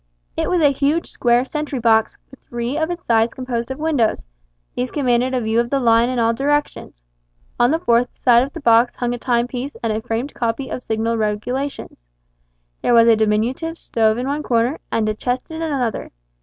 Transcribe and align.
It 0.35 0.49
was 0.49 0.61
a 0.63 0.71
huge 0.71 1.11
square 1.11 1.45
sentry 1.45 1.77
box, 1.77 2.17
with 2.31 2.39
three 2.49 2.75
of 2.75 2.89
its 2.89 3.05
sides 3.05 3.35
composed 3.35 3.69
of 3.69 3.77
windows; 3.77 4.25
these 4.75 4.89
commanded 4.89 5.35
a 5.35 5.41
view 5.41 5.59
of 5.59 5.69
the 5.69 5.79
line 5.79 6.09
in 6.09 6.17
all 6.17 6.33
directions. 6.33 7.03
On 7.59 7.69
the 7.69 7.77
fourth 7.77 8.17
side 8.17 8.41
of 8.41 8.51
the 8.51 8.61
box 8.61 8.95
hung 8.95 9.13
a 9.13 9.19
time 9.19 9.45
piece 9.47 9.75
and 9.83 9.93
a 9.93 10.01
framed 10.01 10.33
copy 10.33 10.69
of 10.71 10.81
signal 10.83 11.17
regulations. 11.17 12.07
There 12.81 12.95
was 12.95 13.07
a 13.07 13.15
diminutive 13.15 13.77
stove 13.77 14.17
in 14.17 14.25
one 14.25 14.41
corner, 14.41 14.79
and 14.91 15.07
a 15.07 15.13
chest 15.13 15.43
in 15.51 15.61
another. 15.61 16.09